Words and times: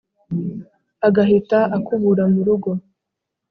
agahita 1.07 1.59
akubura 1.77 2.23
mu 2.33 2.41
rugo 2.47 2.71